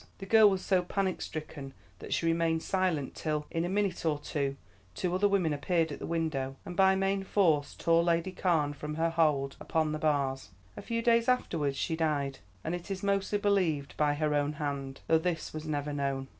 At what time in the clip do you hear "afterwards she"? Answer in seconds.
11.29-11.95